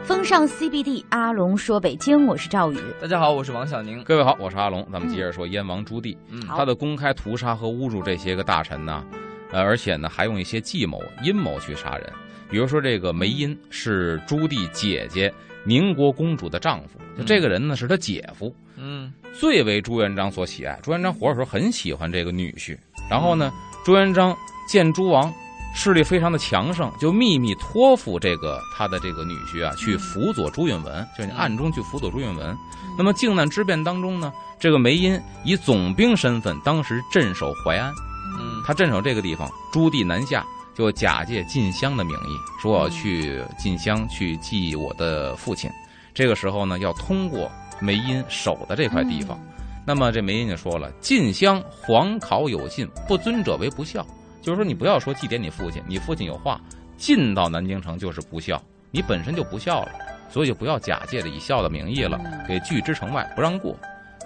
[0.04, 2.78] 风尚 CBD，阿龙说北京，我是赵宇。
[3.00, 4.02] 大家好，我是王小宁。
[4.04, 9.04] 各位好，我是阿龙，咱们接着说燕王朱棣，嗯，他的公开屠杀和侮辱这些个大臣呢，
[9.52, 12.10] 呃，而且呢还用一些计谋阴谋去杀人。
[12.50, 15.32] 比如说这个梅因是朱棣姐姐
[15.64, 20.78] 宁国公主的丈夫，就这个人呢是他姐夫，嗯最为朱元璋所喜爱。
[20.82, 22.76] 朱元璋活的时候很喜欢这个女婿，
[23.10, 23.52] 然后呢，
[23.84, 24.36] 朱元璋
[24.68, 25.32] 见诸王
[25.74, 32.56] 势力非常的强盛，就秘密托付这个他的这个女婿啊，去辅佐朱允文，就是你暗中去辅佐朱允文。
[32.96, 37.92] 那么靖难之变当中呢，这个梅因以总兵身份，当时镇守淮安，
[38.40, 40.44] 嗯他镇守这个地方，朱棣南下。
[40.78, 45.68] 就假借进香的名义，说我要去进香去祭我的父亲。
[46.14, 49.36] 这个时候呢，要通过梅因守的这块地方。
[49.84, 54.06] 那么这梅因就说了：“进香皇考有信，不尊者为不孝。”
[54.40, 56.60] 就是说，你不要说祭奠你父亲，你父亲有话，
[56.96, 58.62] 进到南京城就是不孝，
[58.92, 59.90] 你本身就不孝了。
[60.30, 63.76] 所以就不要假借着以孝的名义了嗯，给拒之城外，不让过。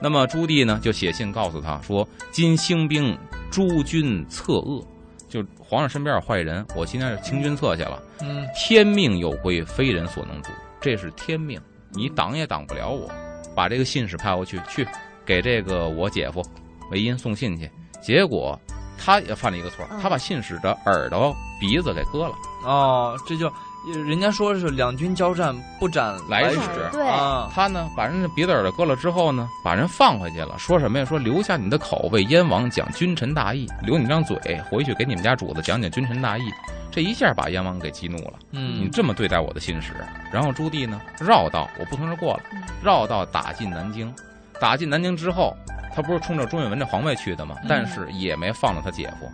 [0.02, 3.16] 那么朱棣呢，就写信告诉他说：“今兴兵，
[3.50, 4.84] 诸君策恶，
[5.32, 8.02] 就皇上身边有坏人，我今天清君侧去了。
[8.20, 13.10] 嗯天命有归，非人所能阻，这是天命，你挡也挡不了我。
[13.56, 14.86] 把这个信使派过去，去
[15.24, 16.44] 给这个我姐夫
[16.90, 17.70] 韦音送信去。
[18.02, 18.60] 结果
[18.98, 22.34] 他也犯了一个错，嗯他把信使的耳朵、鼻子给割了。
[22.66, 23.50] 哦，这就
[23.84, 26.58] 人家说是两军交战不斩来使
[26.92, 30.56] 对啊，他呢，把人家鼻子耳朵割了之后呢，把人放回去了。
[30.58, 31.04] 说什么呀？
[31.04, 34.36] 说留下你的口为燕王讲君臣大义，留你张嘴
[34.70, 36.44] 回去给你们家主子讲讲君臣大义。
[36.90, 38.34] 这一下把燕王给激怒了。
[38.50, 39.94] 你嗯这么对待我的信使，
[40.30, 44.12] 然后朱棣呢绕道，我不从这儿过了，嗯绕道打进南京。
[44.60, 45.56] 打进南京之后，
[45.94, 47.56] 他不是冲着朱允文这皇位去的吗？
[47.62, 49.28] 嗯但是也没放了他姐夫。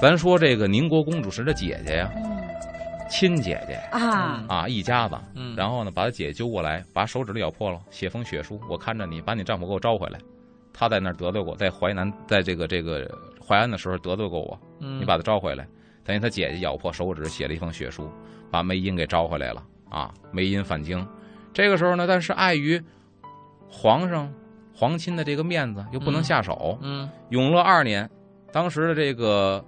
[0.00, 2.31] 咱说这个宁国公主是他姐姐呀，嗯
[3.12, 5.14] 亲姐姐啊，啊，一家子。
[5.34, 10.18] 嗯，然后呢，把他姐姐揪过来，把手指头咬破了，写封血书，我看着你，把你丈夫给我招回来。
[10.72, 13.06] 他在那儿得罪过，在淮南，在这个这个
[13.46, 15.68] 淮安的时候得罪过我，嗯你把他招回来。
[16.02, 18.10] 等于他姐姐咬破手指，写了一封血书，
[18.50, 20.10] 把梅因给招回来了啊。
[20.32, 21.06] 梅因返京，
[21.52, 22.82] 这个时候呢，但是碍于
[23.68, 24.32] 皇上
[24.74, 26.78] 皇亲的这个面子，又不能嗯下手。
[26.80, 28.08] 嗯永乐二年，
[28.50, 29.62] 当时的这个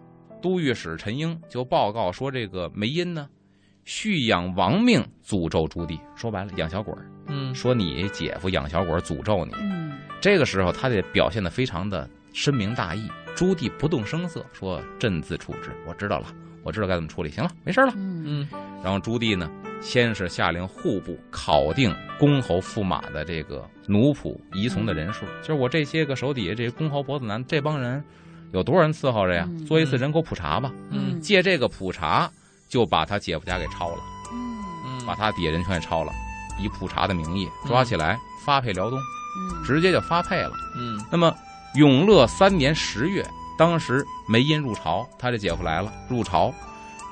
[0.44, 3.26] 都御史陈英就报告说，这个梅因呢，
[3.86, 5.98] 蓄养亡命，诅咒朱棣。
[6.14, 9.52] 说白了，养小鬼儿，嗯说你姐夫养小鬼儿诅咒你。
[9.54, 13.08] 嗯这个时候，他得表现得非常的深明大义。
[13.34, 16.26] 朱棣不动声色，说：“朕自处置，我知道了，
[16.62, 17.30] 我知道该怎么处理。
[17.30, 17.94] 行了，没事了。
[17.96, 18.48] 嗯嗯
[18.82, 28.04] 然后朱棣呢，先是下令户部考定公侯驸马的这个奴仆仪从的人数，就是我这些个手底下这些公侯伯子男这帮人，
[28.54, 29.44] 有多少人伺候着呀？
[29.50, 29.66] 嗯。
[29.66, 30.70] 做一次人口普查吧。
[30.90, 31.20] 嗯。
[31.20, 32.30] 借这个普查，
[32.68, 33.98] 就把他姐夫家给抄了，
[34.32, 34.64] 嗯。
[34.86, 36.12] 嗯，把他底下人全给抄了，
[36.58, 39.64] 以普查的名义抓起来发配辽东，嗯。
[39.64, 40.52] 直接就发配了。
[40.76, 41.04] 嗯。
[41.10, 41.34] 那么
[41.74, 46.54] 永乐三年十月，当时梅因入朝，他这姐夫来了，入朝，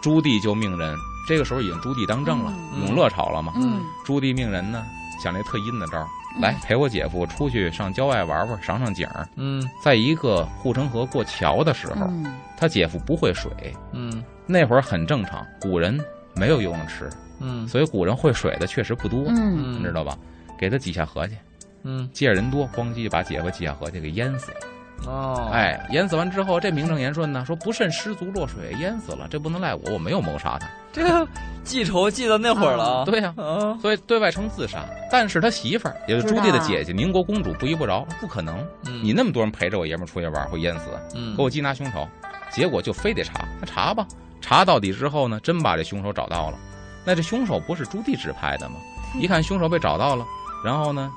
[0.00, 2.86] 朱棣就命人，这个时候已经朱棣当政了，嗯。
[2.86, 3.52] 永乐朝了嘛。
[3.56, 3.82] 嗯。
[4.04, 4.84] 朱棣命人呢，
[5.20, 6.08] 想了一特阴的招
[6.40, 9.26] 来陪我姐夫出去上郊外玩玩，赏赏景儿。
[9.36, 12.24] 嗯在一个护城河过桥的时候，嗯
[12.56, 13.50] 他姐夫不会水，
[13.92, 15.98] 嗯那会儿很正常，古人
[16.34, 20.16] 没有游泳池，嗯所以古人会水的确实不多，嗯你知道吧？
[20.58, 21.36] 给他挤下河去，
[21.82, 24.58] 嗯借着人多，咣叽把姐夫挤下河去给淹死了。
[25.06, 30.68] 哦，哎，淹死完之后，这名正言顺呢，说不慎失足落水淹死了，这不能赖我，我没有谋杀他。
[30.92, 31.26] 这个
[31.64, 34.84] 记仇记到那会儿了啊，对呀、啊，所以对外称自杀。
[35.10, 42.06] 但是他媳妇儿，也就是朱棣的姐姐宁国公主不依不饶，不可能，嗯你那么多人陪着我爷们儿出去玩会淹死，嗯给我缉拿凶手，
[42.50, 44.06] 结果就非得查，那查吧，
[44.40, 46.58] 查到底之后呢，真把这凶手找到了。
[47.04, 48.76] 那这凶手不是朱棣指派的吗？
[49.18, 50.24] 一看凶手被找到了，
[50.64, 51.10] 然后呢，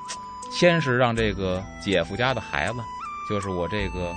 [0.52, 2.76] 先是让这个姐夫家的孩子，
[3.30, 4.14] 就是我这个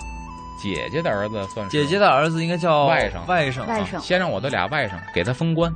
[0.61, 5.71] 姐姐的儿子，算是姐姐的儿子应该叫外甥外甥外甥先让我的俩外甥给他封官，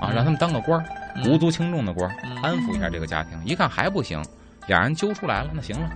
[0.00, 0.84] 啊，嗯让他们当个官
[1.26, 3.40] 无足轻重的官，嗯安抚一下这个家庭。
[3.44, 4.22] 一看还不行，
[4.66, 5.90] 俩人揪出来了，那行了，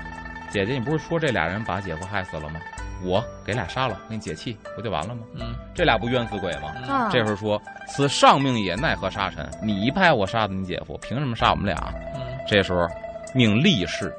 [0.51, 2.61] 姐姐，你不是说这俩人把姐夫害死了吗？
[3.05, 5.23] 我给俩杀了，给你解气，不就完了吗？
[5.35, 7.09] 嗯这俩不冤死鬼吗？
[7.13, 9.49] 这会儿说此上命也，奈何杀臣？
[9.63, 11.77] 你派我杀的你姐夫，凭什么杀我们俩？
[12.15, 12.87] 嗯这时候
[13.35, 14.15] 命力士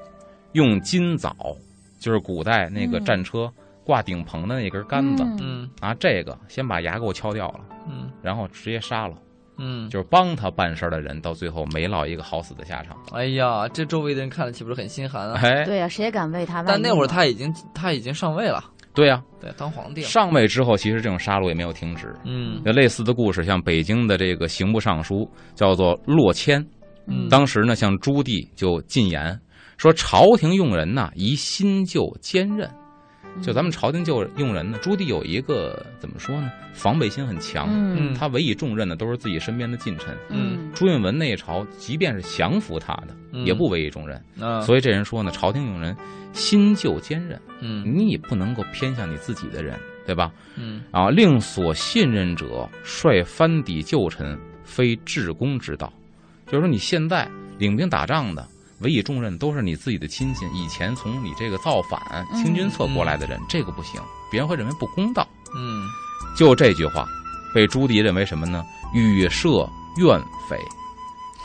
[0.51, 1.34] 用金枣，
[2.07, 3.51] 就是古代那个嗯战车
[3.83, 9.15] 挂顶棚的那根杆子，嗯嗯拿这个先把牙给我敲掉了，嗯然后直接杀了。
[9.57, 12.95] 嗯，就是帮他办事的人，到最后没落一个好死的下场。
[13.11, 15.41] 哎呀，这周围的人看了岂不是很心寒啊？
[15.43, 16.63] 哎，对呀，谁也敢为他？
[16.63, 20.07] 但那会儿他已经他已经上位了，对呀、对，当皇帝了。
[20.07, 22.15] 上位之后，其实这种杀戮也没有停止。
[22.23, 26.63] 嗯有类似的故事，像北京的这个刑部尚书叫做骆谦，
[27.07, 29.35] 嗯当时呢像朱棣就进言
[29.77, 32.69] 说，朝廷用人呐宜新旧兼任。
[33.39, 40.17] 就咱们朝廷就用人呢，朱棣有一个怎么说呢，防备心很强，嗯他委以重任的都是自己身边的近臣。
[40.29, 44.19] 嗯朱允文那一朝，即便是降服他的，嗯也不委以重任。
[44.39, 45.95] 啊，所以这人说呢，朝廷用人
[46.33, 50.31] 新旧兼任，嗯你也不能够偏向你自己的人，对吧？
[50.55, 55.93] 嗯啊，令所信任者率藩邸旧臣，非治公之道。
[56.47, 58.47] 就是说，你现在领兵打仗的，
[58.79, 61.99] 委以重任都是你自己的亲戚，以前从你这个造反
[62.35, 65.27] 清君侧过来的人，这个不行，别人会认为不公道。
[65.55, 65.87] 嗯
[66.37, 67.07] 就这句话，
[67.53, 68.63] 被朱棣认为什么呢？
[68.93, 70.59] 语涉怨诽，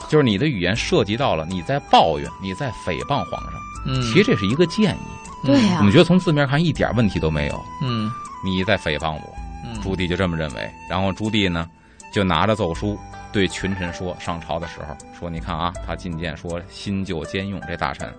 [0.09, 3.53] 就是你的语言涉及到了你在抱怨，你在诽谤皇上。
[3.87, 8.13] 嗯，其实这是一个建议，对呀我们觉得从字面看一点问题都没有，嗯
[8.45, 9.35] 你在诽谤我。
[9.65, 11.69] 嗯朱棣就这么认为，然后朱棣呢，
[12.13, 12.99] 就拿着奏书
[13.33, 18.13] 对群臣说，上朝的时候说，你看啊，他进谏说新旧兼用，这大臣，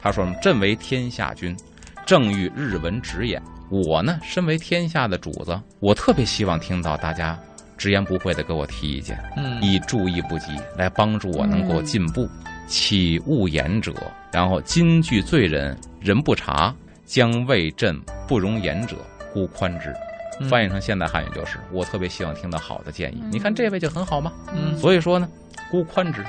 [0.00, 1.56] 他说朕为天下君，
[2.04, 3.40] 正欲日闻直言。
[3.70, 7.38] 我呢，身为天下的主子，我特别希望听到大家
[7.76, 12.28] 直言不讳的给我提意见，嗯，以注意不及，来帮助我能够进步。
[12.66, 13.92] 岂勿言者？
[14.32, 16.74] 然后今具罪人，人不察，
[17.04, 18.96] 将为朕不容言者，
[19.32, 19.94] 孤宽之。
[20.40, 23.20] 嗯翻译成现代汉语就是：我特别希望听到好的建议。
[23.22, 25.28] 嗯你看这位就很好嘛，嗯所以说呢，
[25.70, 26.24] 孤宽之，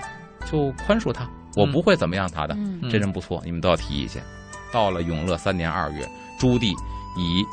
[0.52, 2.56] 就宽恕他，我不会怎么样他的。
[2.90, 4.24] 这人不错，你们都要提意见。
[4.72, 6.08] 到了永乐三年二月，
[6.40, 6.74] 朱棣
[7.18, 7.46] 以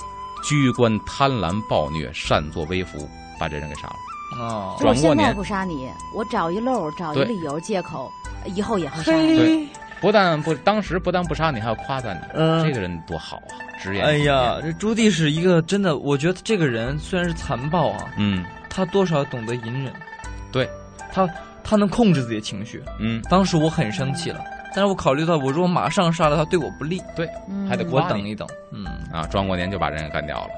[0.44, 3.96] 居官贪婪暴虐，擅作威服，把这人给杀了。
[4.38, 8.10] 哦，就我现在转过年不杀你，我找一漏，找一对理由借口，
[8.54, 9.68] 以后也会杀你。
[10.04, 13.56] 对不但不，当时不但不杀你，还要夸赞你，嗯这个人多好啊！
[13.80, 14.04] 直言。
[14.04, 19.92] 哎呀，，这朱棣是一个真的，我觉得这个人虽然是残暴啊，嗯他多少懂得隐忍。
[20.52, 20.68] 对，
[21.12, 21.28] 他
[21.62, 22.82] 他能控制自己的情绪。
[23.00, 27.26] 嗯，当时我很生气了，但是我考虑到我如果马上杀了他，对我不利，对
[27.68, 28.46] 还得我等一等。
[28.72, 30.50] 嗯啊，转过年就把人给干掉了。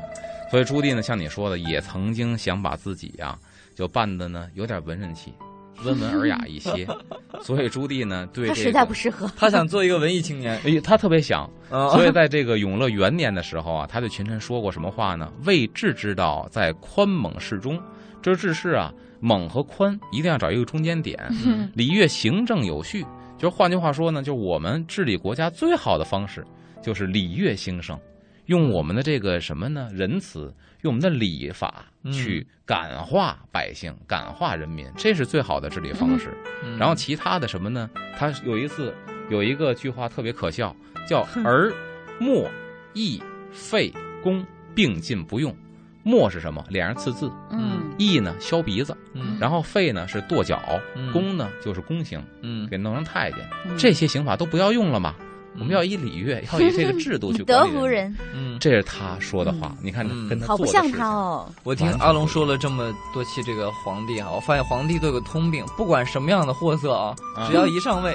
[0.50, 3.37] 所以朱棣呢，像你说的，也曾经想把自己呀、
[3.74, 5.35] 就办的呢有点文人气，
[5.84, 6.86] 温文尔雅一些。
[7.42, 9.30] 所以朱棣呢，对这个他实在不适合。
[9.36, 10.58] 他想做一个文艺青年。
[10.64, 15.30] 哎，他特别想， 啊，所以在这个永乐元年的时候啊，他对群臣说过什么话呢？
[15.44, 17.80] 魏治之道在宽猛适中，
[18.22, 23.04] 这治世啊，猛和宽一定要找一个中间点， 嗯礼乐行政有序。
[23.38, 26.42] 就是换句话说呢，就是我们治理国家最好的方式
[26.82, 27.98] 就是礼乐兴盛，
[28.46, 29.88] 用我们的这个什么呢？
[29.92, 36.37] 仁慈，用我们的礼法嗯去感化百姓、感化人民，这是最好的治理方式。
[36.64, 37.90] 嗯然后其他的什么呢？
[38.16, 38.94] 他有一次
[39.30, 40.74] 有一个句话特别可笑，
[41.09, 41.72] 叫“儿、
[42.18, 42.48] 墨、
[42.94, 45.54] 义、废、公并进不用”。
[46.04, 46.64] 墨是什么？
[46.68, 47.28] 脸上刺字。
[47.50, 48.96] 嗯义呢，削鼻子。
[49.14, 50.80] 嗯然后废呢是跺脚。
[50.94, 53.40] 嗯公呢就是宫刑，嗯，给弄成太监。
[53.66, 55.16] 嗯这些刑法都不要用了嘛？
[55.58, 59.74] 我们要以礼乐， 要以这个制度去管德理服人，嗯，这是他说的话。
[59.82, 61.48] 你看嗯跟他好不像做的事情他哦。
[61.64, 68.14] 我听阿龙说了这么多期这个皇帝啊，我发现皇帝都有个通病，不管什么样的货色啊，啊只要一上位，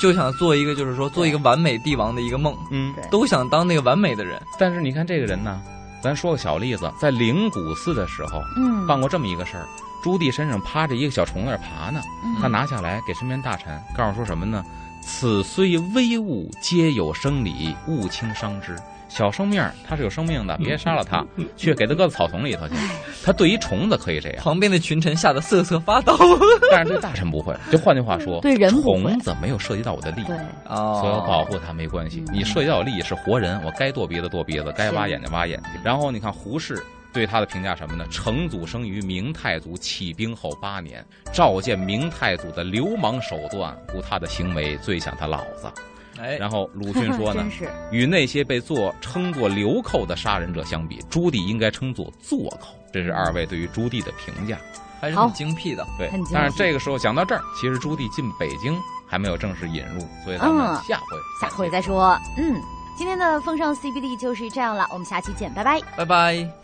[0.00, 4.40] 就想做一个就是说做一个完美帝王的一个梦，嗯，对都想当那个完美的人。
[4.58, 5.60] 但是你看这个人呢，
[6.02, 9.66] 咱说个小例子，在灵谷寺的时候嗯，办过这么一个事儿。
[10.02, 14.64] 朱棣身上趴着一个小虫在那儿爬呢，嗯他拿下来给身边大臣，告诉说什么呢？
[15.02, 18.76] 此虽微物，皆有生理，勿轻伤之。
[19.08, 21.22] 小生命儿它是有生命的，别杀了它，
[21.54, 22.74] 去给它搁到草丛里头去。
[23.22, 26.16] 它对于虫子可以这样，旁边的群臣吓得瑟瑟发抖。
[26.72, 27.54] 但是对大臣不会。
[27.70, 30.26] 就换句话说， 对人虫子没有涉及到我的利益。
[30.26, 32.24] 所以我保护它没关系。
[32.28, 35.72] 嗯你涉及到利益是活人，我该剁鼻子剁鼻子，该挖眼睛挖眼睛。
[35.84, 38.06] 然后你看胡适对他的评价什么呢？
[38.10, 45.70] 成祖生于明太祖起兵后八年，召见明太祖的流氓手段，故他的行为最像他老子。
[46.18, 47.44] 哎，然后鲁迅说呢
[47.90, 52.74] 与那些被做称作流寇的杀人者相比，朱棣应该称作做寇。
[52.92, 54.58] 这是二位对于朱棣的评价。
[55.00, 55.84] 还是很精辟的。
[55.98, 62.16] 对很，精但是这个时候讲到这儿，其实朱棣进北京还没有正式引入，所以咱们嗯下回下回再说。
[62.38, 62.54] 嗯，
[62.96, 65.80] 今天的风尚 CBD 就是这样了，我们下期见，拜拜。
[65.96, 66.62] 拜拜。